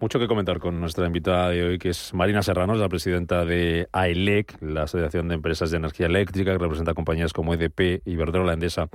Mucho 0.00 0.18
que 0.18 0.28
comentar 0.28 0.60
con 0.60 0.80
nuestra 0.80 1.06
invitada 1.06 1.50
de 1.50 1.62
hoy, 1.62 1.78
que 1.78 1.90
es 1.90 2.14
Marina 2.14 2.42
Serrano, 2.42 2.74
la 2.74 2.88
presidenta 2.88 3.44
de 3.44 3.86
AELEC, 3.92 4.56
la 4.62 4.84
Asociación 4.84 5.28
de 5.28 5.34
Empresas 5.34 5.70
de 5.70 5.76
Energía 5.76 6.06
Eléctrica, 6.06 6.52
que 6.52 6.58
representa 6.58 6.94
compañías 6.94 7.34
como 7.34 7.52
EDP, 7.52 8.00
Iberdrola, 8.06 8.54
Endesa 8.54 8.88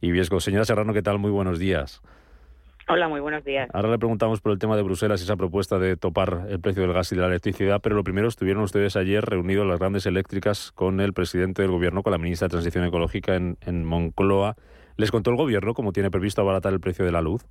y 0.00 0.12
Viesco. 0.12 0.38
Señora 0.38 0.64
Serrano, 0.64 0.92
¿qué 0.92 1.02
tal? 1.02 1.18
Muy 1.18 1.32
buenos 1.32 1.58
días. 1.58 2.02
Hola, 2.86 3.08
muy 3.08 3.18
buenos 3.18 3.44
días. 3.44 3.68
Ahora 3.72 3.90
le 3.90 3.98
preguntamos 3.98 4.40
por 4.40 4.52
el 4.52 4.60
tema 4.60 4.76
de 4.76 4.82
Bruselas 4.82 5.20
y 5.20 5.24
esa 5.24 5.34
propuesta 5.34 5.80
de 5.80 5.96
topar 5.96 6.46
el 6.48 6.60
precio 6.60 6.82
del 6.82 6.92
gas 6.92 7.10
y 7.10 7.16
de 7.16 7.22
la 7.22 7.26
electricidad, 7.26 7.80
pero 7.82 7.96
lo 7.96 8.04
primero 8.04 8.28
estuvieron 8.28 8.62
ustedes 8.62 8.94
ayer 8.94 9.24
reunidos 9.24 9.66
las 9.66 9.80
grandes 9.80 10.06
eléctricas 10.06 10.70
con 10.70 11.00
el 11.00 11.14
presidente 11.14 11.62
del 11.62 11.72
gobierno, 11.72 12.04
con 12.04 12.12
la 12.12 12.18
ministra 12.18 12.46
de 12.46 12.52
Transición 12.52 12.84
Ecológica 12.84 13.34
en, 13.34 13.58
en 13.62 13.84
Moncloa. 13.84 14.54
¿Les 14.96 15.10
contó 15.10 15.30
el 15.30 15.36
gobierno 15.36 15.74
cómo 15.74 15.92
tiene 15.92 16.12
previsto 16.12 16.42
abaratar 16.42 16.72
el 16.72 16.78
precio 16.78 17.04
de 17.04 17.10
la 17.10 17.22
luz? 17.22 17.44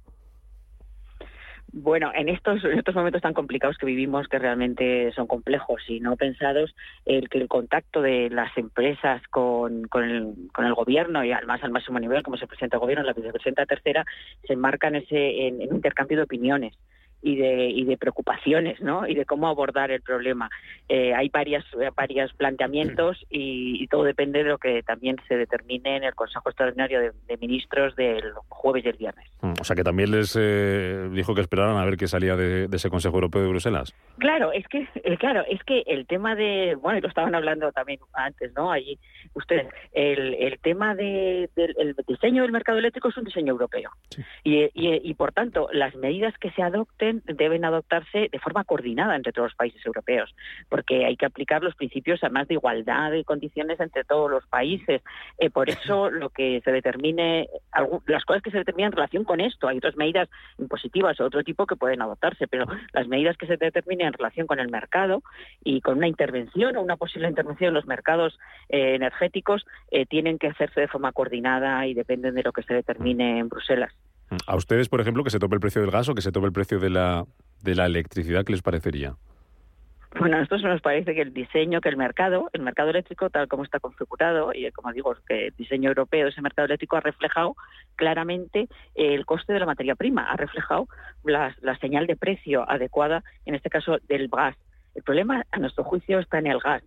Bueno, 1.73 2.11
en 2.15 2.29
estos, 2.29 2.63
en 2.63 2.79
estos 2.79 2.95
momentos 2.95 3.21
tan 3.21 3.33
complicados 3.33 3.77
que 3.77 3.85
vivimos, 3.85 4.27
que 4.27 4.39
realmente 4.39 5.11
son 5.13 5.27
complejos 5.27 5.81
y 5.87 5.99
no 5.99 6.15
pensados, 6.15 6.73
el 7.05 7.29
que 7.29 7.39
el 7.39 7.47
contacto 7.47 8.01
de 8.01 8.29
las 8.29 8.57
empresas 8.57 9.21
con, 9.29 9.87
el, 9.95 10.73
gobierno 10.73 11.23
y 11.23 11.31
además 11.31 11.61
al 11.63 11.71
máximo 11.71 11.99
nivel, 11.99 12.23
como 12.23 12.37
se 12.37 12.47
presenta 12.47 12.77
el 12.77 12.81
gobierno, 12.81 13.03
la 13.03 13.13
vicepresidenta 13.13 13.65
tercera, 13.65 14.05
se 14.45 14.53
enmarca 14.53 14.87
en 14.87 14.95
ese 14.95 15.47
en, 15.47 15.61
en 15.61 15.75
intercambio 15.75 16.17
de 16.17 16.23
opiniones 16.23 16.73
y 17.27 17.35
de, 17.35 17.69
y 17.69 17.83
de 17.83 17.97
preocupaciones, 17.97 18.79
¿no? 18.79 19.05
Y 19.05 19.13
de 19.13 19.25
cómo 19.25 19.49
abordar 19.49 19.91
el 19.91 20.01
problema. 20.01 20.49
Eh, 20.87 21.13
hay 21.13 21.27
varias, 21.27 21.65
varios 21.95 22.31
planteamientos 22.33 23.17
y, 23.29 23.83
y, 23.83 23.87
todo 23.87 24.03
depende 24.03 24.43
de 24.43 24.49
lo 24.49 24.57
que 24.57 24.81
también 24.83 25.17
se 25.27 25.35
determine 25.35 25.97
en 25.97 26.03
el 26.05 26.15
Consejo 26.15 26.49
Extraordinario 26.49 27.01
de, 27.01 27.11
de 27.27 27.37
Ministros 27.37 27.95
del 27.97 28.23
jueves 28.47 28.85
y 28.85 28.89
el 28.89 28.95
viernes. 28.95 29.29
Mm, 29.41 29.53
o 29.59 29.63
sea, 29.65 29.75
que 29.75 29.83
también 29.83 30.11
les 30.11 30.37
eh, 30.39 31.09
dijo 31.11 31.35
que 31.35 31.41
esperaran 31.41 31.75
a 31.75 31.83
ver 31.83 31.97
qué 31.97 32.07
salía 32.07 32.37
de, 32.37 32.69
de, 32.69 32.77
ese 32.77 32.89
Consejo 32.89 33.15
Europeo 33.15 33.41
de 33.41 33.49
Bruselas. 33.49 33.93
Claro, 34.19 34.53
es 34.53 34.65
que, 34.69 34.87
eh, 34.95 35.17
claro, 35.17 35.43
es 35.49 35.61
que 35.63 35.83
el 35.85 36.07
tema 36.07 36.35
de, 36.35 36.75
bueno, 36.75 36.99
y 36.99 37.01
lo 37.01 37.09
estaban 37.09 37.35
hablando 37.35 37.73
también 37.73 37.99
antes, 38.13 38.53
¿no? 38.55 38.71
Allí 38.71 38.97
ustedes, 39.33 39.67
el, 39.91 40.33
el 40.35 40.59
tema 40.59 40.95
de, 40.95 41.49
del 41.57 41.75
el 41.77 41.95
diseño 42.07 42.43
del 42.43 42.53
mercado 42.53 42.77
eléctrico 42.77 43.09
es 43.09 43.17
un 43.17 43.25
diseño 43.25 43.51
europeo. 43.51 43.91
Sí. 44.11 44.21
Y, 44.45 44.63
y, 44.73 45.01
y, 45.03 45.13
por 45.15 45.33
tanto, 45.33 45.67
las 45.73 45.93
medidas 45.95 46.33
que 46.39 46.51
se 46.51 46.61
adopten 46.61 47.16
deben 47.25 47.65
adoptarse 47.65 48.29
de 48.31 48.39
forma 48.39 48.63
coordinada 48.63 49.15
entre 49.15 49.33
todos 49.33 49.49
los 49.49 49.55
países 49.55 49.85
europeos, 49.85 50.33
porque 50.69 51.05
hay 51.05 51.15
que 51.15 51.25
aplicar 51.25 51.63
los 51.63 51.75
principios 51.75 52.19
además 52.23 52.47
de 52.47 52.55
igualdad 52.55 53.11
de 53.11 53.23
condiciones 53.23 53.79
entre 53.79 54.03
todos 54.03 54.29
los 54.29 54.45
países. 54.47 55.01
Eh, 55.37 55.49
por 55.49 55.69
eso 55.69 56.09
lo 56.09 56.29
que 56.29 56.61
se 56.63 56.71
determine, 56.71 57.47
las 58.07 58.25
cosas 58.25 58.41
que 58.41 58.51
se 58.51 58.57
determinan 58.57 58.91
en 58.91 58.97
relación 58.97 59.23
con 59.23 59.39
esto, 59.39 59.67
hay 59.67 59.77
otras 59.77 59.95
medidas 59.95 60.29
impositivas 60.57 61.19
o 61.19 61.25
otro 61.25 61.43
tipo 61.43 61.65
que 61.65 61.75
pueden 61.75 62.01
adoptarse, 62.01 62.47
pero 62.47 62.65
las 62.93 63.07
medidas 63.07 63.37
que 63.37 63.47
se 63.47 63.57
determinen 63.57 64.07
en 64.07 64.13
relación 64.13 64.47
con 64.47 64.59
el 64.59 64.69
mercado 64.69 65.23
y 65.63 65.81
con 65.81 65.97
una 65.97 66.07
intervención 66.07 66.77
o 66.77 66.81
una 66.81 66.97
posible 66.97 67.27
intervención 67.27 67.69
en 67.69 67.73
los 67.73 67.87
mercados 67.87 68.37
eh, 68.69 68.95
energéticos 68.95 69.65
eh, 69.91 70.05
tienen 70.05 70.37
que 70.37 70.47
hacerse 70.47 70.81
de 70.81 70.87
forma 70.87 71.11
coordinada 71.11 71.85
y 71.87 71.93
dependen 71.93 72.35
de 72.35 72.43
lo 72.43 72.51
que 72.51 72.63
se 72.63 72.73
determine 72.73 73.39
en 73.39 73.49
Bruselas. 73.49 73.93
A 74.45 74.55
ustedes, 74.55 74.89
por 74.89 74.99
ejemplo, 74.99 75.23
que 75.23 75.29
se 75.29 75.39
tope 75.39 75.55
el 75.55 75.61
precio 75.61 75.81
del 75.81 75.91
gas 75.91 76.09
o 76.09 76.15
que 76.15 76.21
se 76.21 76.31
tope 76.31 76.47
el 76.47 76.53
precio 76.53 76.79
de 76.79 76.89
la, 76.89 77.25
de 77.61 77.75
la 77.75 77.85
electricidad, 77.85 78.43
¿qué 78.43 78.51
les 78.51 78.61
parecería? 78.61 79.15
Bueno, 80.19 80.37
a 80.37 80.39
nosotros 80.39 80.63
nos 80.63 80.81
parece 80.81 81.13
que 81.13 81.21
el 81.21 81.33
diseño, 81.33 81.79
que 81.79 81.89
el 81.89 81.97
mercado, 81.97 82.49
el 82.53 82.61
mercado 82.61 82.89
eléctrico, 82.89 83.29
tal 83.29 83.47
como 83.47 83.63
está 83.63 83.79
configurado, 83.79 84.51
y 84.53 84.69
como 84.71 84.91
digo, 84.91 85.15
que 85.27 85.47
el 85.47 85.55
diseño 85.55 85.89
europeo 85.89 86.27
ese 86.27 86.41
mercado 86.41 86.65
eléctrico 86.65 86.97
ha 86.97 87.01
reflejado 87.01 87.55
claramente 87.95 88.67
el 88.95 89.25
coste 89.25 89.53
de 89.53 89.59
la 89.59 89.65
materia 89.65 89.95
prima, 89.95 90.31
ha 90.31 90.35
reflejado 90.35 90.87
la, 91.23 91.55
la 91.61 91.77
señal 91.77 92.07
de 92.07 92.15
precio 92.15 92.69
adecuada, 92.69 93.23
en 93.45 93.55
este 93.55 93.69
caso 93.69 93.97
del 94.07 94.27
gas. 94.27 94.55
El 94.95 95.03
problema, 95.03 95.45
a 95.51 95.59
nuestro 95.59 95.83
juicio, 95.83 96.19
está 96.19 96.39
en 96.39 96.47
el 96.47 96.59
gas 96.59 96.83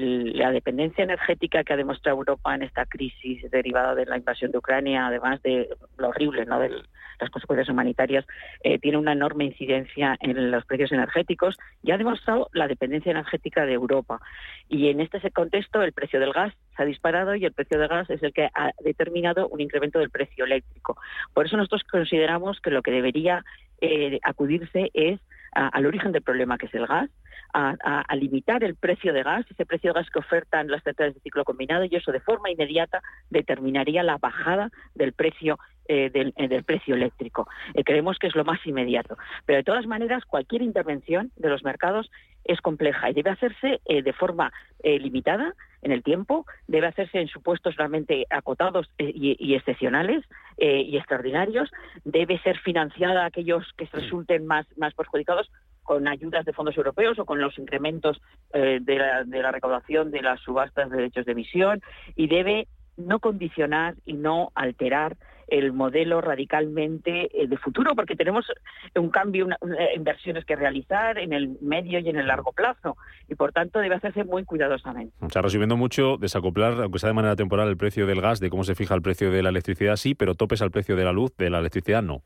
la 0.00 0.50
dependencia 0.50 1.04
energética 1.04 1.64
que 1.64 1.72
ha 1.72 1.76
demostrado 1.76 2.18
Europa 2.18 2.54
en 2.54 2.62
esta 2.62 2.86
crisis 2.86 3.50
derivada 3.50 3.94
de 3.94 4.06
la 4.06 4.16
invasión 4.16 4.50
de 4.50 4.58
Ucrania, 4.58 5.06
además 5.06 5.42
de 5.42 5.68
lo 5.98 6.08
horrible, 6.08 6.44
¿no? 6.46 6.60
de 6.60 6.70
las 7.20 7.30
consecuencias 7.30 7.68
humanitarias, 7.68 8.26
eh, 8.62 8.78
tiene 8.78 8.98
una 8.98 9.12
enorme 9.12 9.44
incidencia 9.44 10.16
en 10.20 10.50
los 10.50 10.64
precios 10.64 10.92
energéticos 10.92 11.56
y 11.82 11.92
ha 11.92 11.98
demostrado 11.98 12.48
la 12.52 12.68
dependencia 12.68 13.10
energética 13.10 13.64
de 13.66 13.74
Europa. 13.74 14.20
Y 14.68 14.88
en 14.88 15.00
este 15.00 15.20
contexto, 15.30 15.82
el 15.82 15.92
precio 15.92 16.20
del 16.20 16.32
gas 16.32 16.52
se 16.76 16.82
ha 16.82 16.86
disparado 16.86 17.34
y 17.34 17.44
el 17.44 17.52
precio 17.52 17.78
del 17.78 17.88
gas 17.88 18.10
es 18.10 18.22
el 18.22 18.32
que 18.32 18.48
ha 18.54 18.72
determinado 18.82 19.48
un 19.48 19.60
incremento 19.60 19.98
del 19.98 20.10
precio 20.10 20.44
eléctrico. 20.44 20.96
Por 21.32 21.46
eso 21.46 21.56
nosotros 21.56 21.82
consideramos 21.84 22.60
que 22.60 22.70
lo 22.70 22.82
que 22.82 22.90
debería 22.90 23.44
eh, 23.80 24.18
acudirse 24.22 24.90
es 24.94 25.20
al 25.52 25.86
origen 25.86 26.10
del 26.10 26.22
problema, 26.22 26.58
que 26.58 26.66
es 26.66 26.74
el 26.74 26.84
gas, 26.84 27.08
a, 27.52 27.74
a, 27.82 28.00
a, 28.00 28.16
limitar 28.16 28.64
el 28.64 28.74
precio 28.74 29.12
de 29.12 29.22
gas, 29.22 29.46
ese 29.50 29.66
precio 29.66 29.92
de 29.92 30.00
gas 30.00 30.10
que 30.10 30.18
ofertan 30.18 30.68
las 30.68 30.82
centrales 30.82 31.14
de 31.14 31.20
ciclo 31.20 31.44
combinado, 31.44 31.84
y 31.84 31.94
eso 31.94 32.12
de 32.12 32.20
forma 32.20 32.50
inmediata 32.50 33.02
determinaría 33.30 34.02
la 34.02 34.18
bajada 34.18 34.70
del 34.94 35.12
precio 35.12 35.58
eh, 35.86 36.08
del, 36.08 36.32
eh, 36.38 36.48
del, 36.48 36.64
precio 36.64 36.94
eléctrico. 36.94 37.46
Eh, 37.74 37.84
creemos 37.84 38.18
que 38.18 38.26
es 38.26 38.34
lo 38.34 38.42
más 38.42 38.58
inmediato. 38.66 39.18
Pero 39.44 39.58
de 39.58 39.64
todas 39.64 39.86
maneras, 39.86 40.24
cualquier 40.24 40.62
intervención 40.62 41.30
de 41.36 41.50
los 41.50 41.62
mercados 41.62 42.10
es 42.44 42.58
compleja 42.62 43.10
y 43.10 43.12
debe 43.12 43.28
hacerse 43.28 43.80
de 43.86 44.12
forma 44.12 44.52
limitada 44.82 45.54
en 45.80 45.92
el 45.92 46.02
tiempo, 46.02 46.44
debe 46.68 46.88
hacerse 46.88 47.18
en 47.18 47.28
supuestos 47.28 47.76
realmente 47.76 48.26
acotados 48.28 48.90
y, 48.98 49.36
y, 49.38 49.54
excepcionales 49.54 50.22
y 50.58 50.94
extraordinarios, 50.98 51.70
debe 52.04 52.38
ser 52.40 52.58
financiada 52.58 53.22
a 53.22 53.26
aquellos 53.26 53.66
que 53.78 53.88
resulten 53.90 54.46
más, 54.46 54.66
más 54.76 54.92
perjudicados 54.92 55.50
con 55.84 56.08
ayudas 56.08 56.44
de 56.44 56.52
fondos 56.52 56.76
europeos 56.76 57.18
o 57.18 57.24
con 57.24 57.40
los 57.40 57.56
incrementos 57.58 58.20
de 58.52 58.98
la, 58.98 59.22
de 59.24 59.42
la 59.42 59.52
recaudación 59.52 60.10
de 60.10 60.22
las 60.22 60.40
subastas 60.40 60.90
de 60.90 60.96
derechos 60.96 61.26
de 61.26 61.32
emisión 61.32 61.80
y 62.16 62.26
debe 62.26 62.66
no 62.96 63.20
condicionar 63.20 63.94
y 64.04 64.14
no 64.14 64.50
alterar 64.54 65.16
el 65.48 65.72
modelo 65.72 66.20
radicalmente 66.20 67.42
eh, 67.42 67.46
de 67.46 67.56
futuro, 67.58 67.94
porque 67.94 68.16
tenemos 68.16 68.46
un 68.96 69.10
cambio, 69.10 69.46
inversiones 69.94 70.44
que 70.44 70.56
realizar 70.56 71.18
en 71.18 71.32
el 71.32 71.58
medio 71.60 71.98
y 71.98 72.08
en 72.08 72.16
el 72.16 72.26
largo 72.26 72.52
plazo, 72.52 72.96
y 73.28 73.34
por 73.34 73.52
tanto 73.52 73.78
debe 73.80 73.96
hacerse 73.96 74.24
muy 74.24 74.44
cuidadosamente. 74.44 75.14
O 75.20 75.30
sea, 75.30 75.42
resumiendo 75.42 75.76
mucho, 75.76 76.16
desacoplar, 76.16 76.80
aunque 76.82 76.98
sea 76.98 77.08
de 77.08 77.14
manera 77.14 77.36
temporal, 77.36 77.68
el 77.68 77.76
precio 77.76 78.06
del 78.06 78.20
gas, 78.20 78.40
de 78.40 78.50
cómo 78.50 78.64
se 78.64 78.74
fija 78.74 78.94
el 78.94 79.02
precio 79.02 79.30
de 79.30 79.42
la 79.42 79.50
electricidad, 79.50 79.96
sí, 79.96 80.14
pero 80.14 80.34
topes 80.34 80.62
al 80.62 80.70
precio 80.70 80.96
de 80.96 81.04
la 81.04 81.12
luz, 81.12 81.36
de 81.36 81.50
la 81.50 81.58
electricidad, 81.58 82.02
no. 82.02 82.22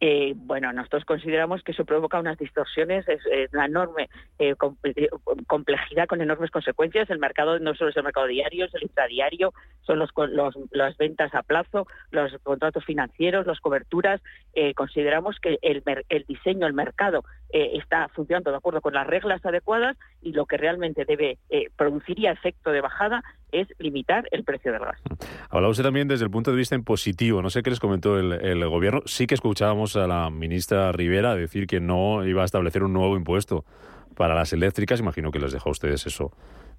Eh, 0.00 0.34
bueno, 0.36 0.72
nosotros 0.72 1.04
consideramos 1.04 1.62
que 1.62 1.72
eso 1.72 1.84
provoca 1.84 2.20
unas 2.20 2.38
distorsiones, 2.38 3.06
es, 3.08 3.20
una 3.52 3.66
enorme 3.66 4.08
eh, 4.38 4.54
complejidad 5.46 6.06
con 6.06 6.20
enormes 6.20 6.50
consecuencias. 6.50 7.10
El 7.10 7.18
mercado 7.18 7.58
no 7.58 7.74
solo 7.74 7.90
es 7.90 7.96
el 7.96 8.04
mercado 8.04 8.26
diario, 8.26 8.66
es 8.66 8.74
el 8.74 8.84
intradiario, 8.84 9.52
son 9.82 9.98
los, 9.98 10.10
las 10.70 10.96
ventas 10.98 11.34
a 11.34 11.42
plazo, 11.42 11.86
los 12.10 12.36
contratos 12.42 12.84
financieros, 12.84 13.46
las 13.46 13.60
coberturas. 13.60 14.20
Eh, 14.54 14.74
consideramos 14.74 15.38
que 15.40 15.58
el, 15.62 15.82
el, 16.08 16.24
diseño, 16.28 16.66
el 16.66 16.74
mercado 16.74 17.24
eh, 17.50 17.72
está 17.74 18.08
funcionando 18.08 18.50
de 18.50 18.58
acuerdo 18.58 18.80
con 18.80 18.94
las 18.94 19.06
reglas 19.06 19.44
adecuadas 19.44 19.96
y 20.20 20.32
lo 20.32 20.46
que 20.46 20.58
realmente 20.58 21.04
debe 21.04 21.38
eh, 21.48 21.70
produciría 21.76 22.32
efecto 22.32 22.70
de 22.70 22.82
bajada 22.82 23.24
es 23.52 23.68
limitar 23.78 24.26
el 24.30 24.44
precio 24.44 24.72
del 24.72 24.82
gas. 24.82 25.00
Hablaba 25.50 25.70
usted 25.70 25.84
también 25.84 26.08
desde 26.08 26.24
el 26.24 26.30
punto 26.30 26.50
de 26.50 26.56
vista 26.56 26.74
en 26.74 26.84
positivo. 26.84 27.42
No 27.42 27.50
sé 27.50 27.62
qué 27.62 27.70
les 27.70 27.80
comentó 27.80 28.18
el, 28.18 28.32
el, 28.32 28.68
gobierno. 28.68 29.02
Sí 29.06 29.26
que 29.26 29.34
escuchábamos 29.34 29.96
a 29.96 30.06
la 30.06 30.30
ministra 30.30 30.92
Rivera 30.92 31.34
decir 31.34 31.66
que 31.66 31.80
no 31.80 32.24
iba 32.26 32.42
a 32.42 32.44
establecer 32.44 32.82
un 32.82 32.92
nuevo 32.92 33.16
impuesto 33.16 33.64
para 34.16 34.34
las 34.34 34.52
eléctricas. 34.52 35.00
Imagino 35.00 35.30
que 35.30 35.38
les 35.38 35.52
dejó 35.52 35.70
a 35.70 35.72
ustedes 35.72 36.06
eso 36.06 36.32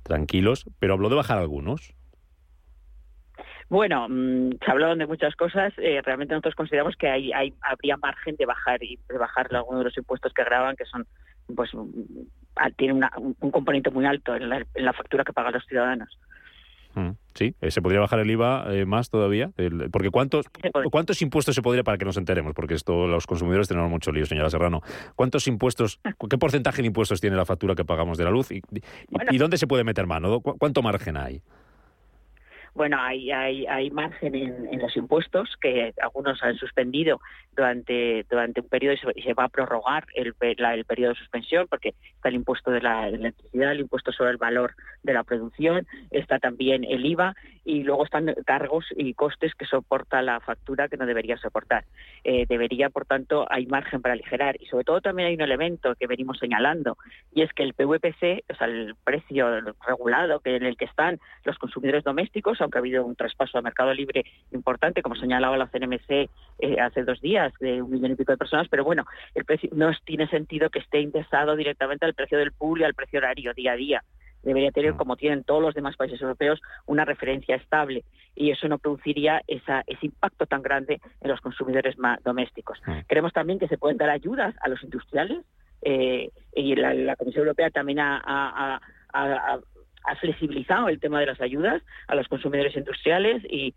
tranquilos. 0.03 0.65
Pero 0.79 0.93
habló 0.93 1.09
de 1.09 1.15
bajar 1.15 1.37
algunos. 1.37 1.93
Bueno, 3.69 4.07
mmm, 4.09 4.49
se 4.63 4.71
hablaron 4.71 4.97
de 4.97 5.05
muchas 5.05 5.35
cosas. 5.35 5.73
Eh, 5.77 6.01
realmente 6.03 6.33
nosotros 6.33 6.55
consideramos 6.55 6.95
que 6.95 7.07
hay, 7.07 7.31
hay, 7.31 7.53
habría 7.61 7.97
margen 7.97 8.35
de 8.35 8.45
bajar 8.45 8.83
y 8.83 8.99
de 9.07 9.17
bajar 9.17 9.47
algunos 9.55 9.81
de 9.81 9.85
los 9.85 9.97
impuestos 9.97 10.33
que 10.33 10.43
graban, 10.43 10.75
que 10.75 10.85
son, 10.85 11.05
pues, 11.55 11.69
tienen 12.77 12.97
una, 12.97 13.11
un 13.15 13.51
componente 13.51 13.91
muy 13.91 14.05
alto 14.05 14.35
en 14.35 14.49
la, 14.49 14.65
en 14.73 14.85
la 14.85 14.93
factura 14.93 15.23
que 15.23 15.33
pagan 15.33 15.53
los 15.53 15.65
ciudadanos. 15.65 16.17
Mm, 16.95 17.11
sí, 17.35 17.55
eh, 17.61 17.71
se 17.71 17.81
podría 17.81 17.99
bajar 17.99 18.19
el 18.19 18.31
IVA 18.31 18.65
eh, 18.73 18.85
más 18.85 19.09
todavía. 19.09 19.51
El, 19.57 19.89
porque 19.91 20.09
¿cuántos, 20.09 20.47
¿cuántos 20.91 21.21
impuestos 21.21 21.55
se 21.55 21.61
podría, 21.61 21.83
para 21.83 21.97
que 21.97 22.05
nos 22.05 22.17
enteremos? 22.17 22.53
Porque 22.53 22.73
esto 22.73 23.07
los 23.07 23.27
consumidores 23.27 23.67
tenemos 23.67 23.89
mucho 23.89 24.11
lío, 24.11 24.25
señora 24.25 24.49
Serrano. 24.49 24.81
¿Cuántos 25.15 25.47
impuestos, 25.47 25.99
qué 26.29 26.37
porcentaje 26.37 26.81
de 26.81 26.87
impuestos 26.87 27.21
tiene 27.21 27.35
la 27.35 27.45
factura 27.45 27.75
que 27.75 27.85
pagamos 27.85 28.17
de 28.17 28.23
la 28.23 28.31
luz? 28.31 28.51
¿Y, 28.51 28.61
bueno, 29.09 29.31
y 29.31 29.37
dónde 29.37 29.57
se 29.57 29.67
puede 29.67 29.83
meter 29.83 30.07
mano? 30.07 30.41
¿Cuánto 30.41 30.81
margen 30.81 31.17
hay? 31.17 31.41
Bueno, 32.73 32.97
hay, 32.99 33.31
hay, 33.31 33.65
hay 33.65 33.89
margen 33.91 34.35
en, 34.35 34.79
los 34.79 34.95
impuestos 34.95 35.55
que 35.61 35.93
algunos 36.01 36.41
han 36.43 36.55
suspendido 36.55 37.19
durante, 37.55 38.25
durante 38.29 38.61
un 38.61 38.69
periodo 38.69 38.95
y 39.15 39.21
se, 39.21 39.33
va 39.33 39.45
a 39.45 39.49
prorrogar 39.49 40.05
el, 40.15 40.33
el 40.39 40.85
periodo 40.85 41.13
de 41.13 41.19
suspensión 41.19 41.67
porque 41.69 41.95
está 42.15 42.29
el 42.29 42.35
impuesto 42.35 42.71
de 42.71 42.81
la 42.81 43.07
electricidad, 43.07 43.71
el 43.71 43.81
impuesto 43.81 44.11
sobre 44.11 44.31
el 44.31 44.37
valor 44.37 44.75
de 45.03 45.13
la 45.13 45.23
producción, 45.23 45.87
está 46.11 46.39
también 46.39 46.83
el 46.83 47.05
IVA 47.05 47.35
y 47.65 47.83
luego 47.83 48.05
están 48.05 48.33
cargos 48.45 48.85
y 48.95 49.13
costes 49.13 49.53
que 49.55 49.65
soporta 49.65 50.21
la 50.21 50.39
factura 50.39 50.87
que 50.87 50.97
no 50.97 51.05
debería 51.05 51.37
soportar. 51.37 51.85
Eh, 52.23 52.45
debería, 52.47 52.89
por 52.89 53.05
tanto, 53.05 53.45
hay 53.49 53.65
margen 53.65 54.01
para 54.01 54.13
aligerar 54.13 54.55
y 54.59 54.65
sobre 54.65 54.85
todo 54.85 55.01
también 55.01 55.27
hay 55.27 55.35
un 55.35 55.41
elemento 55.41 55.95
que 55.95 56.07
venimos 56.07 56.39
señalando 56.39 56.97
y 57.33 57.41
es 57.41 57.53
que 57.53 57.63
el 57.63 57.73
PVPC, 57.73 58.45
o 58.51 58.55
sea, 58.55 58.67
el 58.67 58.95
precio 59.03 59.61
regulado 59.85 60.39
que 60.39 60.55
en 60.55 60.63
el 60.63 60.77
que 60.77 60.85
están 60.85 61.19
los 61.43 61.57
consumidores 61.57 62.03
domésticos, 62.03 62.58
aunque 62.63 62.77
ha 62.77 62.81
habido 62.81 63.05
un 63.05 63.15
traspaso 63.15 63.57
al 63.57 63.63
mercado 63.63 63.93
libre 63.93 64.25
importante, 64.51 65.01
como 65.01 65.15
señalaba 65.15 65.57
la 65.57 65.67
CNMC 65.67 66.29
eh, 66.59 66.79
hace 66.81 67.03
dos 67.03 67.21
días, 67.21 67.53
de 67.59 67.81
un 67.81 67.91
millón 67.91 68.11
y 68.11 68.15
pico 68.15 68.31
de 68.31 68.37
personas, 68.37 68.67
pero 68.69 68.83
bueno, 68.83 69.05
el 69.35 69.45
precio 69.45 69.69
no 69.73 69.91
tiene 70.05 70.27
sentido 70.27 70.69
que 70.69 70.79
esté 70.79 71.01
indexado 71.01 71.55
directamente 71.55 72.05
al 72.05 72.13
precio 72.13 72.37
del 72.37 72.51
pool 72.51 72.81
y 72.81 72.83
al 72.83 72.93
precio 72.93 73.19
horario 73.19 73.53
día 73.53 73.73
a 73.73 73.75
día 73.75 74.03
debería 74.43 74.71
tener, 74.71 74.93
mm. 74.93 74.97
como 74.97 75.15
tienen 75.15 75.43
todos 75.43 75.61
los 75.61 75.73
demás 75.73 75.95
países 75.97 76.21
europeos, 76.21 76.61
una 76.85 77.05
referencia 77.05 77.55
estable 77.55 78.03
y 78.35 78.51
eso 78.51 78.67
no 78.67 78.77
produciría 78.77 79.41
ese 79.47 79.83
impacto 80.01 80.45
tan 80.45 80.61
grande 80.61 81.01
en 81.21 81.29
los 81.29 81.41
consumidores 81.41 81.95
domésticos. 82.23 82.79
Mm. 82.85 82.99
Creemos 83.07 83.33
también 83.33 83.59
que 83.59 83.67
se 83.67 83.77
pueden 83.77 83.97
dar 83.97 84.09
ayudas 84.09 84.55
a 84.61 84.69
los 84.69 84.81
industriales 84.83 85.39
eh, 85.81 86.29
y 86.55 86.75
la, 86.75 87.15
Comisión 87.15 87.43
Europea 87.43 87.69
también 87.69 87.99
ha, 87.99 88.79
flexibilizado 90.19 90.89
el 90.89 90.99
tema 90.99 91.19
de 91.19 91.27
las 91.27 91.41
ayudas 91.41 91.81
a 92.07 92.15
los 92.15 92.27
consumidores 92.27 92.75
industriales 92.75 93.43
y, 93.49 93.73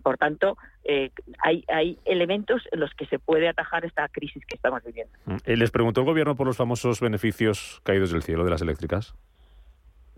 por 0.00 0.16
tanto 0.16 0.56
eh, 0.84 1.10
hay, 1.40 1.64
hay 1.68 1.98
elementos 2.04 2.62
en 2.70 2.80
los 2.80 2.94
que 2.94 3.06
se 3.06 3.18
puede 3.18 3.48
atajar 3.48 3.84
esta 3.84 4.08
crisis 4.08 4.44
que 4.46 4.54
estamos 4.54 4.82
viviendo. 4.84 5.12
Mm. 5.26 5.36
¿Les 5.44 5.70
preguntó 5.70 6.00
el 6.00 6.06
Gobierno 6.06 6.36
por 6.36 6.46
los 6.46 6.56
famosos 6.56 7.00
beneficios 7.00 7.80
caídos 7.84 8.12
del 8.12 8.22
cielo 8.22 8.44
de 8.44 8.50
las 8.50 8.62
eléctricas? 8.62 9.14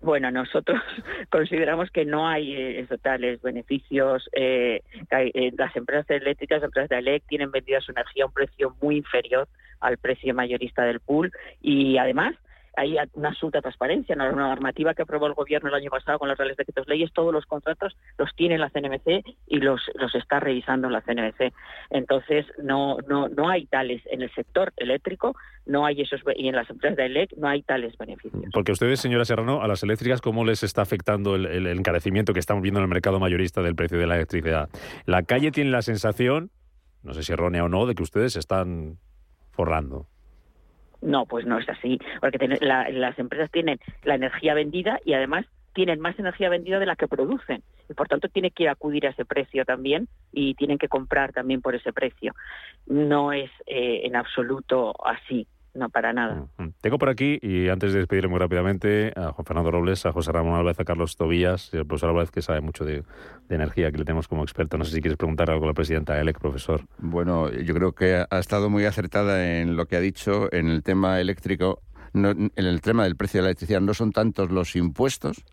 Bueno, 0.05 0.31
nosotros 0.31 0.83
consideramos 1.31 1.91
que 1.91 2.05
no 2.05 2.29
hay 2.29 2.55
eh, 2.55 2.87
totales 2.87 3.41
beneficios. 3.41 4.29
Eh, 4.33 4.83
eh, 5.11 5.53
las 5.57 5.75
empresas 5.75 6.09
eléctricas, 6.11 6.59
las 6.59 6.67
empresas 6.67 6.91
de 6.91 6.99
ELEC, 6.99 7.23
tienen 7.27 7.51
vendida 7.51 7.81
su 7.81 7.93
energía 7.93 8.25
a 8.25 8.27
un 8.27 8.33
precio 8.35 8.77
muy 8.83 8.99
inferior 8.99 9.49
al 9.81 9.97
precio 9.97 10.35
mayorista 10.35 10.85
del 10.85 11.01
pool 11.01 11.33
y 11.61 11.97
además 11.97 12.35
hay 12.77 12.97
una 13.15 13.29
absoluta 13.29 13.61
transparencia. 13.61 14.15
Una 14.15 14.31
normativa 14.31 14.95
que 14.95 15.03
aprobó 15.03 15.27
el 15.27 15.35
Gobierno 15.35 15.69
el 15.69 15.75
año 15.75 15.91
pasado 15.91 16.19
con 16.19 16.29
los 16.29 16.39
reales 16.39 16.57
decretos 16.57 16.87
leyes, 16.89 17.13
todos 17.13 17.33
los 17.33 17.47
contratos 17.47 17.97
los 18.19 18.35
tiene 18.35 18.59
la 18.59 18.71
CNMC 18.71 19.25
y 19.47 19.57
los, 19.59 19.81
los 19.95 20.15
está 20.15 20.41
revisando 20.41 20.89
la 20.91 21.03
CNMC. 21.03 21.53
Entonces, 21.91 22.47
no, 22.63 22.99
no, 23.09 23.29
no 23.29 23.49
hay 23.49 23.67
tales 23.67 24.03
en 24.11 24.23
el 24.23 24.33
sector 24.35 24.73
eléctrico, 24.77 25.35
no 25.67 25.87
hay 25.87 26.03
esos 26.03 26.21
y 26.37 26.49
en 26.49 26.57
las 26.57 26.69
empresas 26.69 26.97
de 26.97 27.07
ELEC 27.07 27.35
no 27.37 27.49
hay 27.49 27.63
tales 27.63 27.97
beneficios. 27.97 28.43
Porque 28.53 28.73
ustedes, 28.73 29.01
señora 29.01 29.25
Serrano, 29.25 29.63
a 29.63 29.69
las 29.69 29.83
eléctricas, 29.83 30.21
¿cómo 30.21 30.45
les 30.45 30.63
está 30.63 30.83
afectando 30.83 31.35
el, 31.35 31.47
el 31.47 31.67
encarecimiento 31.67 32.33
que 32.33 32.41
estamos 32.41 32.63
viendo 32.63 32.81
en 32.81 32.85
el 32.85 32.91
mercado 32.91 33.21
mayorista 33.21 33.63
del 33.63 33.75
precio 33.75 33.99
de 33.99 34.07
la 34.07 34.17
electricidad? 34.17 34.69
La 35.07 35.23
calle 35.23 35.51
tiene 35.51 35.71
la 35.71 35.83
sensación, 35.83 36.51
no 37.03 37.15
sé 37.15 37.23
si 37.23 37.33
errónea 37.33 37.65
o 37.65 37.69
no, 37.69 37.87
de 37.87 37.95
que 37.95 38.03
ustedes 38.03 38.37
están 38.37 38.99
forrando. 39.51 40.09
No, 41.05 41.27
pues 41.27 41.45
no 41.45 41.59
es 41.59 41.69
así, 41.69 41.99
porque 42.21 42.39
las 42.61 43.19
empresas 43.19 43.51
tienen 43.51 43.79
la 44.05 44.15
energía 44.15 44.55
vendida 44.55 44.99
y 45.05 45.13
además 45.13 45.45
tienen 45.75 46.01
más 46.01 46.19
energía 46.19 46.49
vendida 46.49 46.79
de 46.79 46.87
la 46.87 46.97
que 46.97 47.09
producen 47.09 47.63
y 47.91 47.95
por 47.95 48.09
tanto 48.09 48.29
tienen 48.29 48.53
que 48.53 48.69
acudir 48.69 49.07
a 49.07 49.11
ese 49.11 49.25
precio 49.25 49.65
también 49.65 50.09
y 50.33 50.55
tienen 50.55 50.79
que 50.79 50.89
comprar 50.89 51.33
también 51.33 51.61
por 51.61 51.75
ese 51.75 51.93
precio. 51.93 52.33
No 52.87 53.33
es 53.33 53.51
eh, 53.67 54.03
en 54.05 54.17
absoluto 54.17 54.95
así 55.05 55.47
no 55.75 55.91
para 55.91 56.13
nada. 56.13 56.47
Tengo 56.81 56.99
por 56.99 57.09
aquí, 57.09 57.39
y 57.43 57.69
antes 57.69 57.93
de 57.93 57.99
despedirle 58.01 58.29
muy 58.29 58.39
rápidamente, 58.39 59.13
a 59.17 59.33
Juan 59.33 59.45
Fernando 59.45 59.71
Robles, 59.71 60.07
a 60.07 60.13
José 60.13 60.33
Ramón 60.33 60.55
Álvarez, 60.55 60.79
a 60.81 60.85
Carlos 60.85 61.17
Tobías, 61.17 61.71
y 61.73 61.79
al 61.79 61.87
profesor 61.87 62.11
Álvarez, 62.11 62.31
que 62.31 62.43
sabe 62.43 62.61
mucho 62.61 62.85
de, 62.85 63.05
energía, 63.49 63.91
que 63.93 63.99
le 63.99 64.05
tenemos 64.05 64.29
como 64.29 64.43
experto. 64.43 64.79
No 64.79 64.85
sé 64.85 64.93
si 64.93 65.01
quieres 65.01 65.17
preguntar 65.17 65.51
algo 65.51 65.65
a 65.65 65.69
la 65.69 65.75
presidenta 65.75 66.19
ELEC, 66.21 66.39
profesor. 66.39 66.83
Bueno, 66.99 67.51
yo 67.51 67.75
creo 67.75 67.93
que 67.93 68.25
ha 68.29 68.39
estado 68.39 68.71
muy 68.71 68.85
acertada 68.85 69.61
en 69.61 69.77
lo 69.77 69.87
que 69.87 69.97
ha 69.97 70.01
dicho 70.01 70.53
en 70.53 70.69
el 70.69 70.83
tema 70.83 71.21
eléctrico. 71.21 71.83
en 72.15 72.51
el 72.55 72.81
tema 72.81 73.05
del 73.05 73.17
precio 73.17 73.39
de 73.39 73.43
la 73.43 73.49
electricidad 73.49 73.81
no 73.81 73.95
son 73.95 74.13
tantos 74.13 74.51
los 74.51 74.77
impuestos, 74.77 75.45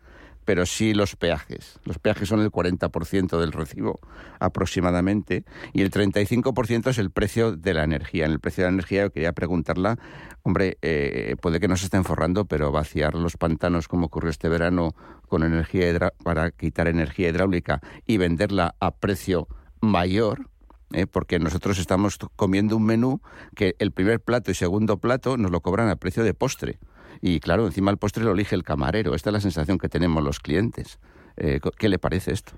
pero 0.52 0.66
sí 0.66 0.94
los 0.94 1.16
peajes. 1.16 1.80
Los 1.86 1.98
peajes 1.98 2.28
son 2.28 2.42
el 2.42 2.52
40% 2.52 3.40
del 3.40 3.54
recibo 3.54 4.02
aproximadamente 4.38 5.46
y 5.72 5.82
el 5.82 5.92
35% 5.92 6.90
es 6.90 6.98
el 6.98 7.10
precio 7.10 7.56
de 7.56 7.74
la 7.74 7.86
energía. 7.86 8.26
En 8.26 8.32
el 8.32 8.42
precio 8.42 8.66
de 8.66 8.70
la 8.70 8.74
energía 8.74 9.04
yo 9.04 9.14
quería 9.14 9.32
preguntarla, 9.32 9.98
hombre, 10.44 10.78
eh, 10.82 11.38
puede 11.42 11.62
que 11.62 11.70
no 11.70 11.78
se 11.78 11.86
estén 11.86 12.04
forrando, 12.04 12.44
pero 12.44 12.70
vaciar 12.70 13.16
los 13.16 13.38
pantanos 13.38 13.88
como 13.88 14.08
ocurrió 14.08 14.30
este 14.30 14.50
verano 14.50 14.94
con 15.30 15.44
energía 15.44 16.12
para 16.22 16.52
quitar 16.52 16.90
energía 16.90 17.30
hidráulica 17.30 17.80
y 18.06 18.18
venderla 18.18 18.76
a 18.82 18.92
precio 18.92 19.48
mayor, 19.80 20.50
¿eh? 20.92 21.08
porque 21.08 21.40
nosotros 21.40 21.80
estamos 21.80 22.18
comiendo 22.36 22.76
un 22.76 22.84
menú 22.84 23.22
que 23.56 23.76
el 23.80 23.94
primer 23.94 24.20
plato 24.20 24.52
y 24.52 24.54
segundo 24.54 24.98
plato 24.98 25.38
nos 25.38 25.50
lo 25.50 25.62
cobran 25.62 25.88
a 25.88 25.96
precio 25.96 26.26
de 26.26 26.34
postre. 26.34 26.78
Y 27.20 27.40
claro, 27.40 27.66
encima 27.66 27.92
el 27.92 27.98
postre 27.98 28.24
lo 28.24 28.32
elige 28.32 28.56
el 28.56 28.64
camarero. 28.64 29.16
Esta 29.16 29.30
es 29.30 29.34
la 29.34 29.40
sensación 29.42 29.78
que 29.78 29.90
tenemos 29.90 30.24
los 30.24 30.40
clientes. 30.40 31.00
Eh, 31.38 31.60
¿Qué 31.78 31.90
le 31.90 32.00
parece 32.00 32.32
esto? 32.32 32.54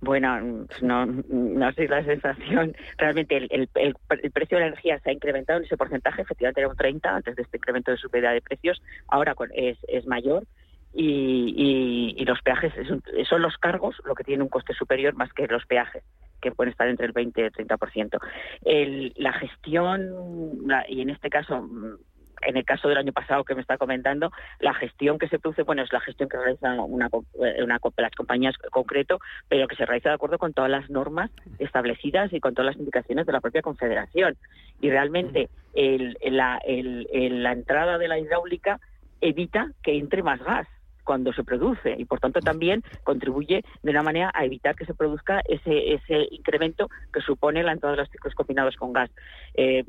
Bueno, 0.00 0.66
no, 0.80 1.06
no 1.06 1.72
sé 1.72 1.86
la 1.86 2.04
sensación. 2.04 2.74
Realmente 2.98 3.36
el, 3.36 3.68
el, 3.74 4.30
precio 4.32 4.58
de 4.58 4.62
la 4.62 4.66
energía 4.68 4.98
se 4.98 5.10
ha 5.10 5.12
incrementado 5.12 5.60
en 5.60 5.64
ese 5.64 5.76
porcentaje, 5.76 6.22
efectivamente 6.22 6.60
era 6.60 6.68
un 6.68 6.76
30 6.76 7.08
antes 7.08 7.36
de 7.36 7.42
este 7.42 7.58
incremento 7.58 7.92
de 7.92 7.96
subida 7.96 8.32
de 8.32 8.40
precios, 8.40 8.82
ahora 9.06 9.34
es, 9.54 9.78
es 9.86 10.04
mayor 10.06 10.44
y, 10.92 12.14
y, 12.18 12.24
los 12.24 12.42
peajes 12.42 12.72
son 13.28 13.42
los 13.42 13.56
cargos 13.58 13.96
lo 14.04 14.14
que 14.14 14.24
tiene 14.24 14.42
un 14.42 14.48
coste 14.48 14.74
superior 14.74 15.14
más 15.14 15.32
que 15.32 15.46
los 15.46 15.64
peajes 15.66 16.02
que 16.42 16.50
pueden 16.50 16.72
estar 16.72 16.88
entre 16.88 17.06
el 17.06 17.12
20 17.12 17.40
y 17.40 17.44
el 17.44 17.52
30%. 17.52 18.18
El, 18.64 19.14
la 19.16 19.32
gestión, 19.32 20.66
y 20.88 21.00
en 21.00 21.10
este 21.10 21.30
caso 21.30 21.66
en 22.42 22.56
el 22.56 22.64
caso 22.64 22.88
del 22.88 22.98
año 22.98 23.12
pasado 23.12 23.44
que 23.44 23.54
me 23.54 23.60
está 23.60 23.78
comentando, 23.78 24.32
la 24.60 24.74
gestión 24.74 25.18
que 25.18 25.28
se 25.28 25.38
produce, 25.38 25.62
bueno, 25.62 25.82
es 25.82 25.92
la 25.92 26.00
gestión 26.00 26.28
que 26.28 26.36
realiza 26.36 26.74
una, 26.80 27.08
eh, 27.42 27.66
las 27.96 28.14
compañías 28.14 28.54
en 28.62 28.70
concreto, 28.70 29.20
pero 29.48 29.68
que 29.68 29.76
se 29.76 29.86
realiza 29.86 30.10
de 30.10 30.14
acuerdo 30.16 30.38
con 30.38 30.52
todas 30.52 30.70
las 30.70 30.90
normas 30.90 31.30
establecidas 31.58 32.32
y 32.32 32.40
con 32.40 32.54
todas 32.54 32.74
las 32.74 32.76
indicaciones 32.76 33.26
de 33.26 33.32
la 33.32 33.40
propia 33.40 33.62
Confederación. 33.62 34.36
Y 34.80 34.90
realmente 34.90 35.48
la 35.74 36.58
entrada 37.52 37.98
de 37.98 38.08
la 38.08 38.18
hidráulica 38.18 38.80
evita 39.20 39.70
que 39.82 39.96
entre 39.96 40.22
más 40.22 40.42
gas 40.42 40.66
cuando 41.04 41.32
se 41.32 41.44
produce 41.44 41.94
y 41.98 42.04
por 42.04 42.20
tanto 42.20 42.40
también 42.40 42.82
contribuye 43.04 43.62
de 43.82 43.90
una 43.90 44.02
manera 44.02 44.30
a 44.34 44.44
evitar 44.44 44.74
que 44.74 44.86
se 44.86 44.94
produzca 44.94 45.40
ese, 45.44 45.94
ese 45.94 46.28
incremento 46.30 46.88
que 47.12 47.20
supone 47.20 47.62
la 47.62 47.72
entrada 47.72 47.96
de 47.96 48.02
los 48.02 48.10
ciclos 48.10 48.34
combinados 48.34 48.76
con 48.76 48.92
gas. 48.92 49.10
Eh, 49.54 49.84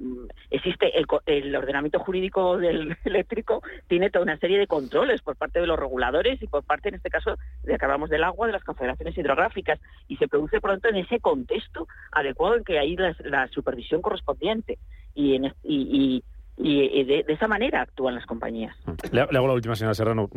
existe 0.50 0.98
el, 0.98 1.06
el, 1.26 1.56
ordenamiento 1.56 2.00
jurídico 2.00 2.58
del 2.58 2.98
eléctrico 3.06 3.62
tiene 3.88 4.10
toda 4.10 4.24
una 4.24 4.38
serie 4.38 4.58
de 4.58 4.68
controles 4.68 5.22
por 5.22 5.36
parte 5.36 5.60
de 5.60 5.68
los 5.68 5.80
reguladores 5.80 6.42
y 6.42 6.48
por 6.48 6.64
parte, 6.64 6.90
en 6.90 6.96
este 6.96 7.10
caso, 7.10 7.38
de 7.64 7.78
que 7.78 7.86
hablamos 7.86 8.10
del 8.10 8.24
agua, 8.24 8.48
de 8.48 8.54
las 8.54 8.64
confederaciones 8.64 9.18
hidrográficas 9.18 9.80
y 10.08 10.18
se 10.18 10.28
produce 10.28 10.60
por 10.60 10.72
tanto 10.72 10.90
en 10.90 10.98
ese 10.98 11.20
contexto 11.20 11.88
adecuado 12.12 12.56
en 12.58 12.64
que 12.64 12.80
hay 12.80 12.96
la, 12.96 13.48
supervisión 13.48 14.02
correspondiente 14.02 14.80
y, 15.14 15.36
en, 15.36 15.54
y, 15.64 16.24
y 16.58 17.04
de, 17.04 17.26
esa 17.28 17.48
manera 17.48 17.82
actúan 17.82 18.16
las 18.16 18.26
compañías. 18.26 18.76
Le, 19.12 19.22
hago 19.22 19.48
la 19.48 19.54
última, 19.54 19.76
señora 19.76 19.94
Serrano 19.94 20.30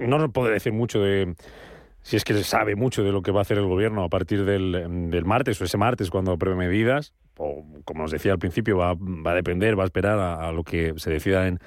no 0.00 0.18
nos 0.18 0.32
puede 0.32 0.52
decir 0.52 0.72
mucho 0.72 1.00
de 1.00 1.34
si 2.02 2.16
es 2.16 2.24
que 2.24 2.32
se 2.32 2.44
sabe 2.44 2.74
mucho 2.74 3.02
de 3.02 3.12
lo 3.12 3.22
que 3.22 3.32
va 3.32 3.40
a 3.40 3.42
hacer 3.42 3.58
el 3.58 3.66
gobierno 3.66 4.02
a 4.02 4.08
partir 4.08 4.44
del, 4.44 5.24
martes 5.24 5.60
o 5.60 5.64
ese 5.64 5.76
martes 5.76 6.10
cuando 6.10 6.32
apruebe 6.32 6.56
medidas, 6.56 7.12
o 7.36 7.64
como 7.84 8.02
nos 8.02 8.10
decía 8.10 8.32
al 8.32 8.38
principio, 8.38 8.78
va, 8.78 8.92
a 8.92 9.34
depender, 9.34 9.78
va 9.78 9.82
a 9.82 9.86
esperar 9.86 10.18
a, 10.18 10.50
lo 10.52 10.64
que 10.64 10.94
se 10.96 11.10
decida 11.10 11.48
en, 11.48 11.58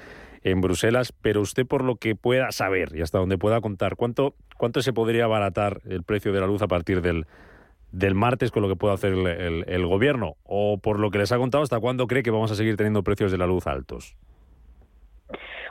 en, 0.42 0.60
Bruselas, 0.60 1.12
pero 1.12 1.40
usted 1.40 1.66
por 1.66 1.84
lo 1.84 1.96
que 1.96 2.16
pueda 2.16 2.50
saber 2.50 2.96
y 2.96 3.02
hasta 3.02 3.18
donde 3.18 3.38
pueda 3.38 3.60
contar, 3.60 3.94
¿cuánto, 3.94 4.34
cuánto 4.56 4.82
se 4.82 4.92
podría 4.92 5.24
abaratar 5.24 5.80
el 5.88 6.02
precio 6.02 6.32
de 6.32 6.40
la 6.40 6.46
luz 6.46 6.62
a 6.62 6.66
partir 6.66 7.02
del, 7.02 7.26
del 7.92 8.14
martes 8.14 8.50
con 8.50 8.62
lo 8.62 8.68
que 8.68 8.76
pueda 8.76 8.94
hacer 8.94 9.12
el, 9.12 9.64
el 9.68 9.86
gobierno? 9.86 10.34
¿O 10.42 10.78
por 10.78 10.98
lo 10.98 11.10
que 11.10 11.18
les 11.18 11.30
ha 11.30 11.38
contado, 11.38 11.62
hasta 11.62 11.78
cuándo 11.78 12.08
cree 12.08 12.24
que 12.24 12.32
vamos 12.32 12.50
a 12.50 12.56
seguir 12.56 12.76
teniendo 12.76 13.04
precios 13.04 13.30
de 13.30 13.38
la 13.38 13.46
luz 13.46 13.66
altos? 13.68 14.16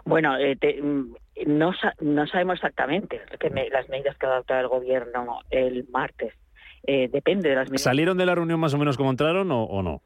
Bueno, 0.06 0.38
eh, 0.38 0.58
mm, 0.82 1.14
no, 1.46 1.74
no 2.00 2.28
sabemos 2.28 2.56
exactamente 2.56 3.22
las 3.72 3.90
medidas 3.90 4.18
que 4.18 4.26
va 4.26 4.34
a 4.34 4.36
adoptar 4.36 4.62
el 4.62 4.68
gobierno 4.68 5.40
el 5.50 5.88
martes. 5.90 6.34
Eh, 6.84 7.10
depende 7.12 7.50
de 7.50 7.56
las 7.56 7.68
medidas. 7.68 7.84
¿Salieron 7.84 8.18
de 8.18 8.26
la 8.26 8.36
reunión 8.36 8.60
más 8.60 8.74
o 8.74 8.78
menos 8.78 8.98
como 8.98 9.12
entraron 9.12 9.52
o, 9.52 9.84
no? 9.84 10.02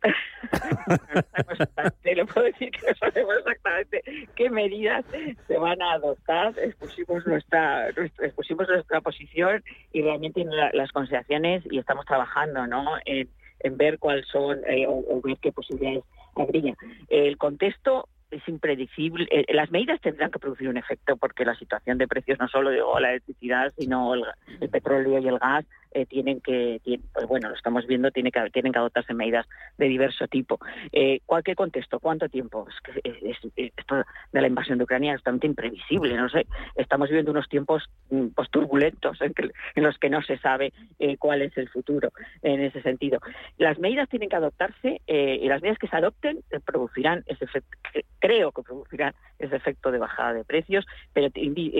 le 2.04 2.24
puedo 2.26 2.46
decir 2.46 2.70
que 2.70 2.86
no 2.86 2.94
sabemos 2.94 3.34
exactamente 3.38 4.02
qué 4.36 4.48
medidas 4.48 5.04
se 5.46 5.58
van 5.58 5.82
a 5.82 5.92
adoptar. 5.92 6.54
Expusimos 6.58 7.26
nuestra, 7.26 7.88
expusimos 7.88 8.68
nuestra 8.68 9.00
posición 9.00 9.64
y 9.92 10.02
realmente 10.02 10.44
las 10.72 10.92
consideraciones 10.92 11.64
y 11.70 11.78
estamos 11.78 12.06
trabajando 12.06 12.66
¿no? 12.66 12.84
en, 13.04 13.28
ver 13.76 13.98
cuáles 13.98 14.26
son 14.28 14.60
eh, 14.68 14.86
o, 14.86 15.20
ver 15.22 15.36
qué 15.40 15.50
posibilidades 15.50 16.04
habría. 16.36 16.74
El 17.08 17.36
contexto 17.38 18.08
es 18.30 18.46
impredecible. 18.48 19.26
Eh, 19.30 19.46
las 19.54 19.70
medidas 19.70 20.00
tendrán 20.00 20.30
que 20.30 20.38
producir 20.38 20.68
un 20.68 20.76
efecto 20.76 21.16
porque 21.16 21.44
la 21.44 21.54
situación 21.54 21.98
de 21.98 22.08
precios 22.08 22.38
no 22.38 22.48
solo 22.48 22.70
de 22.70 22.82
la 23.00 23.10
electricidad, 23.10 23.72
sino 23.76 24.14
el, 24.14 24.24
petróleo 24.70 25.18
y 25.18 25.28
el 25.28 25.38
gas 25.38 25.64
eh, 25.92 26.06
tienen 26.06 26.40
que, 26.40 26.80
pues 27.12 27.26
bueno, 27.26 27.48
lo 27.48 27.54
estamos 27.54 27.86
viendo, 27.86 28.10
tiene 28.10 28.30
que, 28.30 28.50
tienen 28.50 28.72
que 28.72 28.78
adoptarse 28.78 29.14
medidas 29.14 29.46
de 29.78 29.86
diverso 29.86 30.26
tipo. 30.28 30.58
Eh, 30.92 31.20
¿Cualquier 31.24 31.56
contexto? 31.56 32.00
¿Cuánto 32.00 32.28
tiempo? 32.28 32.66
Es 32.68 32.80
que 32.80 33.70
esto 33.76 33.96
de 34.32 34.40
la 34.40 34.46
invasión 34.46 34.78
de 34.78 34.84
Ucrania 34.84 35.14
es 35.14 35.20
totalmente 35.20 35.46
imprevisible, 35.46 36.16
no 36.16 36.28
sé. 36.28 36.46
Estamos 36.76 37.08
viviendo 37.08 37.30
unos 37.30 37.48
tiempos 37.48 37.88
mm, 38.10 38.28
pues, 38.28 38.50
turbulentos 38.50 39.18
en, 39.20 39.32
los 39.76 39.98
que 39.98 40.10
no 40.10 40.22
se 40.22 40.38
sabe 40.38 40.72
eh, 40.98 41.16
cuál 41.16 41.42
es 41.42 41.56
el 41.56 41.68
futuro 41.68 42.10
en 42.42 42.60
ese 42.60 42.82
sentido. 42.82 43.20
Las 43.56 43.78
medidas 43.78 44.08
tienen 44.08 44.28
que 44.28 44.36
adoptarse 44.36 45.00
y 45.06 45.48
las 45.48 45.62
medidas 45.62 45.78
que 45.78 45.88
se 45.88 45.96
adopten 45.96 46.40
producirán 46.64 47.24
ese 47.26 47.44
efecto, 47.44 47.78
creo 48.18 48.52
que 48.52 48.62
producirán 48.62 49.14
ese 49.38 49.56
efecto 49.56 49.90
de 49.90 49.98
bajada 49.98 50.34
de 50.34 50.44
precios, 50.44 50.86
pero 51.12 51.28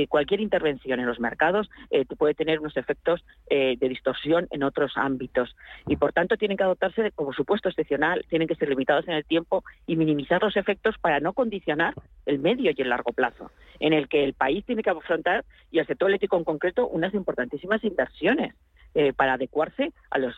cualquier 0.09 0.41
intervención 0.41 1.01
en 1.01 1.07
los 1.07 1.21
mercados 1.21 1.69
puede 2.17 2.35
tener 2.35 2.61
unos 2.61 2.77
efectos 2.77 3.25
de 3.49 3.77
distorsión 3.99 4.47
en 4.51 4.63
otros 4.63 4.93
ámbitos 4.97 5.57
y 5.87 5.97
por 5.97 6.13
tanto 6.13 6.37
tienen 6.37 6.57
que 6.57 6.63
adoptarse 6.63 7.11
como 7.13 7.33
supuesto 7.33 7.69
excepcional, 7.69 8.25
tienen 8.29 8.49
que 8.49 8.55
ser 8.55 8.69
limitados 8.69 9.07
en 9.09 9.15
el 9.15 9.25
tiempo 9.25 9.65
y 9.87 9.97
minimizar 9.97 10.43
los 10.43 10.57
efectos 10.57 10.97
para 10.99 11.21
no 11.21 11.33
condicionar 11.33 11.95
el 12.27 12.39
medio 12.39 12.71
y 12.75 12.81
el 12.81 12.89
largo 12.89 13.13
plazo, 13.13 13.51
en 13.81 13.93
el 13.93 14.09
que 14.09 14.25
el 14.25 14.35
país 14.35 14.65
tiene 14.65 14.83
que 14.83 14.91
afrontar 14.91 15.45
y 15.71 15.81
el 15.81 15.87
sector 15.87 16.09
eléctrico 16.09 16.37
en 16.37 16.45
concreto 16.45 16.87
unas 16.87 17.13
importantísimas 17.15 17.83
inversiones. 17.85 18.55
Eh, 18.95 19.13
para 19.13 19.35
adecuarse 19.35 19.93
al, 20.11 20.35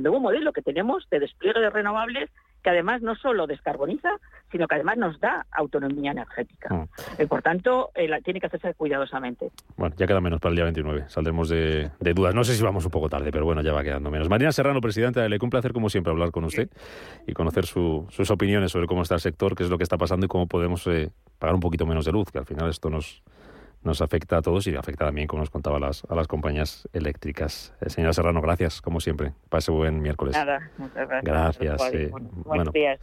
nuevo 0.00 0.20
modelo 0.20 0.52
que 0.52 0.62
tenemos 0.62 1.10
de 1.10 1.18
despliegue 1.18 1.58
de 1.58 1.70
renovables 1.70 2.30
que 2.62 2.70
además 2.70 3.02
no 3.02 3.14
solo 3.14 3.46
descarboniza, 3.46 4.10
sino 4.50 4.66
que 4.66 4.76
además 4.76 4.98
nos 4.98 5.20
da 5.20 5.46
autonomía 5.50 6.12
energética. 6.12 6.74
Mm. 6.74 6.88
Eh, 7.18 7.26
por 7.26 7.42
tanto, 7.42 7.90
eh, 7.94 8.08
tiene 8.24 8.40
que 8.40 8.46
hacerse 8.46 8.74
cuidadosamente. 8.74 9.50
Bueno, 9.76 9.94
ya 9.96 10.06
queda 10.06 10.20
menos 10.20 10.40
para 10.40 10.50
el 10.50 10.56
día 10.56 10.64
29. 10.64 11.04
Saldremos 11.08 11.48
de, 11.48 11.90
dudas. 12.14 12.34
No 12.34 12.44
sé 12.44 12.54
si 12.54 12.62
vamos 12.62 12.84
un 12.84 12.90
poco 12.90 13.08
tarde, 13.08 13.30
pero 13.30 13.44
bueno, 13.44 13.62
ya 13.62 13.72
va 13.72 13.82
quedando 13.82 14.10
menos. 14.10 14.28
Marina 14.28 14.52
Serrano, 14.52 14.80
presidenta, 14.80 15.26
le 15.28 15.38
un 15.40 15.50
placer 15.50 15.72
como 15.72 15.88
siempre 15.88 16.12
hablar 16.12 16.30
con 16.30 16.44
usted 16.44 16.68
y 17.26 17.32
conocer 17.32 17.66
sus 17.66 18.30
opiniones 18.30 18.72
sobre 18.72 18.86
cómo 18.86 19.02
está 19.02 19.14
el 19.14 19.20
sector, 19.20 19.54
qué 19.54 19.62
es 19.62 19.70
lo 19.70 19.78
que 19.78 19.84
está 19.84 19.96
pasando 19.96 20.26
y 20.26 20.28
cómo 20.28 20.46
podemos 20.46 20.86
eh, 20.86 21.10
pagar 21.38 21.54
un 21.54 21.60
poquito 21.60 21.86
menos 21.86 22.04
de 22.04 22.12
luz, 22.12 22.30
que 22.30 22.38
al 22.38 22.46
final 22.46 22.68
esto 22.68 22.90
nos, 22.90 23.22
nos 23.82 24.00
afecta 24.02 24.38
a 24.38 24.42
todos 24.42 24.66
y 24.66 24.74
afecta 24.76 25.06
también, 25.06 25.26
como 25.26 25.40
nos 25.40 25.50
contaba, 25.50 25.78
a 25.78 25.80
las, 25.80 26.04
a 26.08 26.14
las 26.14 26.26
compañías 26.26 26.88
eléctricas. 26.92 27.74
señora 27.86 28.12
Serrano, 28.12 28.40
gracias, 28.40 28.80
como 28.80 29.00
siempre. 29.00 29.32
Pase 29.48 29.70
buen 29.70 30.00
miércoles. 30.00 30.36
Nada, 30.36 30.70
muchas 30.78 31.08
gracias. 31.22 31.58
Gracias. 31.58 32.10
buenos 32.44 32.72
días. 32.72 33.00